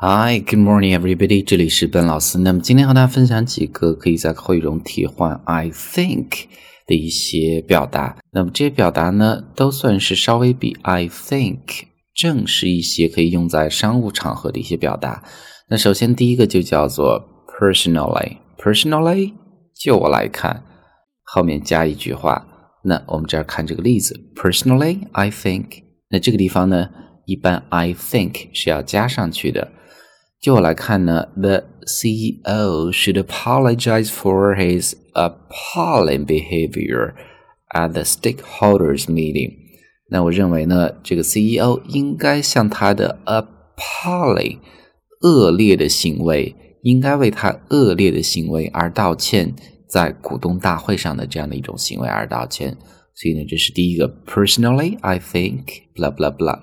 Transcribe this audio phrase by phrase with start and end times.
[0.00, 1.42] Hi, good morning, everybody.
[1.42, 2.38] 这里是笨老师。
[2.38, 6.44] 那么今天和大家分享几个可以在口语中替换 I think
[6.86, 8.16] 的一些表达。
[8.30, 15.24] 那么这些表达呢，都算是稍微比 I think 正式一些，可以用在商务场合的一些表达。
[15.68, 17.20] 那首先第一个就叫做
[17.58, 18.36] personally。
[18.56, 19.32] personally，
[19.74, 20.62] 就我来看，
[21.24, 22.46] 后面加一句话。
[22.84, 25.82] 那我们这儿看这个例子，personally I think。
[26.10, 26.88] 那这个地方呢，
[27.26, 29.72] 一般 I think 是要加上去的。
[30.41, 37.13] 就我来看呢，the CEO should apologize for his appalling behavior
[37.73, 39.53] at the stakeholders meeting。
[40.09, 44.59] 那我认为呢，这个 CEO 应该向他的 appalling
[45.21, 49.55] 恶劣的行为，应该为他恶劣的行为而道歉，
[49.87, 52.77] 在股东大会上的这样的一种行为而道歉。
[53.15, 55.63] 所以呢，这是第一个，personally I think
[55.95, 56.59] blah blah blah。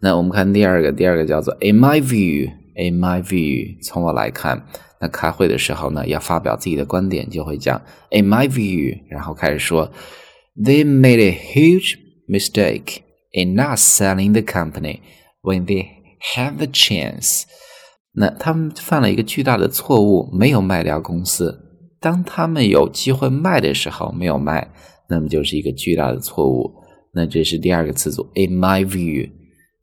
[0.00, 2.50] 那我们看第二个，第二个叫做 in my view。
[2.75, 4.65] In my view，从我来看，
[4.99, 9.91] 那开会的时候呢，要发表自己的观点，就会讲 In my view，然后开始说
[10.55, 11.95] They made a huge
[12.27, 12.99] mistake
[13.31, 14.99] in not selling the company
[15.41, 15.87] when they
[16.35, 17.43] had the chance。
[18.13, 21.61] 那他们犯了一个巨大的错误，没有卖掉公司。
[21.99, 24.69] 当他们有机会卖的时候，没有卖，
[25.09, 26.73] 那么就是一个巨大的错误。
[27.13, 29.29] 那这是第二个词组，In my view。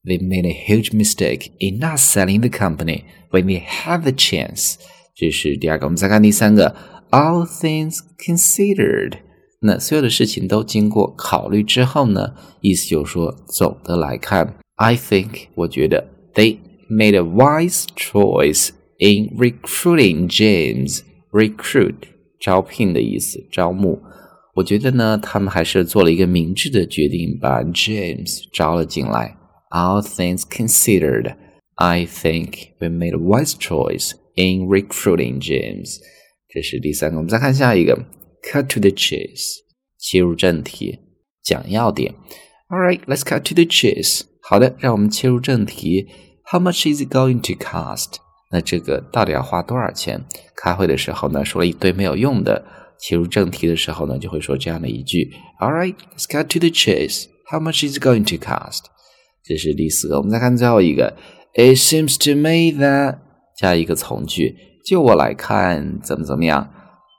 [0.03, 4.75] they made a huge mistake in not selling the company when they had the chance。
[5.15, 5.85] 这是第二个。
[5.85, 6.75] 我们再看第三个，
[7.11, 9.19] all things considered。
[9.61, 16.57] 那所有的事情都经过考虑之后呢，意思就是说，总的来看，I think 我觉得 they
[16.89, 18.69] made a wise choice
[18.99, 21.01] in recruiting James.
[21.31, 21.95] Recruit
[22.39, 24.01] 招聘的意思，招募。
[24.55, 29.35] 我觉得呢，他们还是做了一个明智的决定，把 James 招了进来。
[29.71, 31.35] all things considered,
[31.75, 35.99] I think we made a wise choice in recruiting James.
[36.49, 37.95] 这是第三个，我们再看下一个，
[38.43, 39.57] cut to the chase，
[39.99, 40.99] 切入正题，
[41.43, 42.13] 讲要点。
[42.69, 44.21] All right, let's cut to the chase.
[44.41, 46.07] 好的，让我们切入正题。
[46.51, 48.15] How much is it going to cost？
[48.51, 50.25] 那这个到底要花多少钱？
[50.55, 52.65] 开会的时候呢，说了一堆没有用的。
[52.99, 57.25] 切入正题的时候呢，就会说这样的一句：All right, let's cut to the chase.
[57.45, 58.85] How much is it going to cost？
[59.43, 61.15] 这是第四个，我们再看最后一个。
[61.53, 63.19] It seems to me that
[63.57, 66.69] 加一个从句，就我来看，怎么怎么样？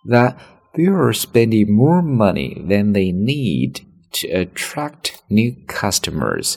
[0.08, 0.34] That
[0.74, 3.82] they are spending more money than they need
[4.12, 6.54] to attract new customers。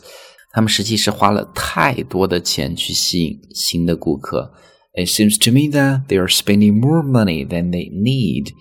[0.52, 4.53] 他们实际是花了太多的钱去吸引新的顾客。
[4.94, 8.52] It seems to me that they are spending more money than they need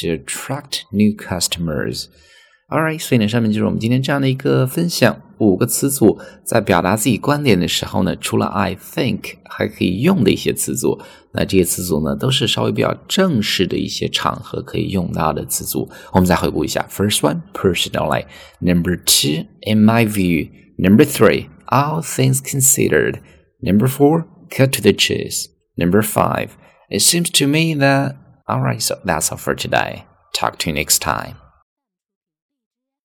[0.00, 5.20] to attract new customers。Alright，所以呢，上面就是我们今天这样的一个分享。
[5.38, 11.00] 五个词组在表达自己观点的时候呢，除了 I think 还可以用的一些词组。
[11.32, 15.90] 那这些词组呢，都是稍微比较正式的一些场合可以用到的词组。
[16.12, 18.26] 我们再回顾一下：First one, personally.
[18.60, 20.48] Number two, in my view.
[20.78, 23.20] Number three, all things considered.
[23.60, 25.48] Number four, cut to the chase.
[25.76, 26.50] Number five,
[26.88, 28.16] it seems to me that.
[28.48, 30.04] Alright, so that's all for today.
[30.32, 31.36] Talk to you next time.